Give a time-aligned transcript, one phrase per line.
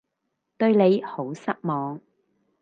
[0.57, 2.01] 對你好失望